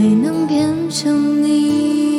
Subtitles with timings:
[0.00, 2.09] 没能变成你。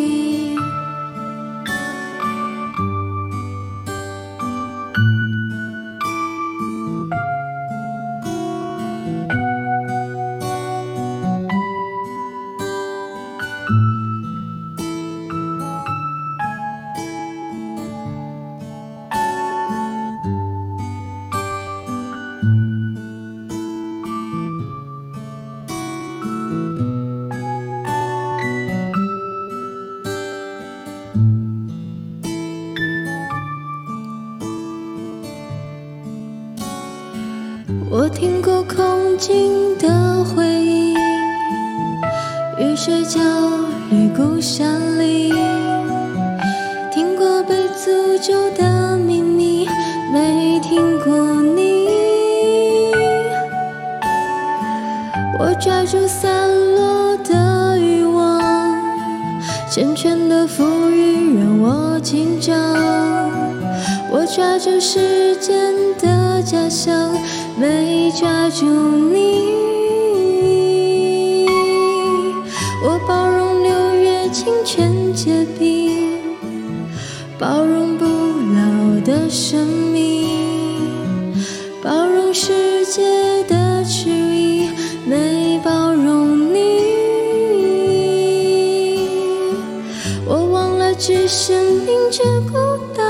[38.13, 40.95] 听过空境的回音，
[42.59, 43.19] 雨水浇
[43.89, 45.33] 绿孤山里，
[46.91, 49.67] 听过被诅咒的秘密，
[50.13, 51.89] 没听过你。
[55.39, 58.41] 我抓住散落的欲望，
[59.71, 62.55] 缱绻的浮云让我紧张。
[64.13, 67.11] 我抓住时间的假象。
[67.61, 69.45] 没抓住你，
[72.83, 73.69] 我包容六
[74.01, 76.17] 月清泉结冰，
[77.38, 80.27] 包容不老的生命，
[81.83, 84.71] 包容世界的迟疑，
[85.05, 86.57] 没包容你。
[90.25, 92.57] 我忘了置身冰之孤
[92.97, 93.03] 岛，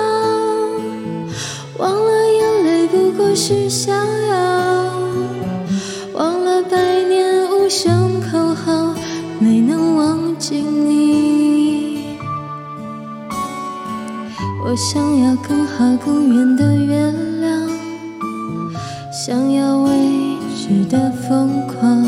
[1.78, 3.70] 忘了眼泪不过是
[8.22, 8.94] 口号
[9.40, 12.18] 没能忘记你。
[14.64, 17.12] 我想要更好更圆的月
[17.42, 17.70] 亮，
[19.12, 19.90] 想要未
[20.56, 22.06] 知的疯狂，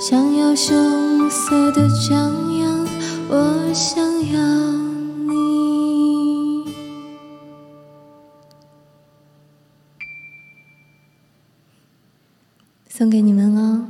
[0.00, 2.86] 想要声色的张扬，
[3.30, 4.40] 我想要
[5.26, 5.34] 你。
[12.88, 13.86] 送给你们哦。